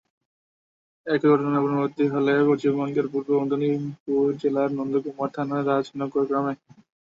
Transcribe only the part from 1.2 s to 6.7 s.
ঘটনার পুনরাবৃত্তি হলো পশ্চিমবঙ্গের পূর্ব মেদিনীপুর জেলার নন্দকুমার থানার রাজনগর গ্রামে।